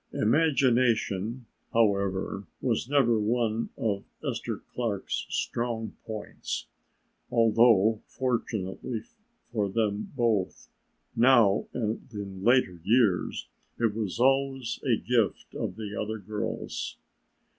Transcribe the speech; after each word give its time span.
Imagination, 0.13 1.45
however, 1.73 2.47
was 2.59 2.89
never 2.89 3.19
one 3.19 3.69
of 3.77 4.03
Esther 4.27 4.63
Clark's 4.73 5.27
strong 5.29 5.93
points, 6.07 6.65
although 7.29 8.01
fortunately 8.07 9.03
for 9.53 9.69
them 9.69 10.11
both 10.15 10.69
now 11.15 11.67
and 11.71 12.11
in 12.15 12.43
later 12.43 12.79
years 12.83 13.47
it 13.77 13.93
was 13.93 14.19
always 14.19 14.79
a 14.83 14.97
gift 14.97 15.53
of 15.53 15.75
the 15.75 15.95
other 15.95 16.17
girl's. 16.17 16.97